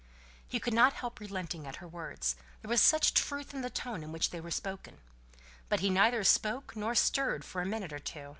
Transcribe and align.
He 0.47 0.59
could 0.59 0.73
not 0.73 0.93
help 0.93 1.19
relenting 1.19 1.67
at 1.67 1.75
her 1.75 1.87
words; 1.87 2.35
there 2.63 2.69
was 2.69 2.81
such 2.81 3.13
truth 3.13 3.53
in 3.53 3.61
the 3.61 3.69
tone 3.69 4.01
in 4.01 4.11
which 4.11 4.31
they 4.31 4.41
were 4.41 4.49
spoken. 4.49 4.97
But 5.69 5.81
he 5.81 5.91
neither 5.91 6.23
spoke 6.23 6.75
nor 6.75 6.95
stirred 6.95 7.45
for 7.45 7.61
a 7.61 7.67
minute 7.67 7.93
or 7.93 7.99
two. 7.99 8.29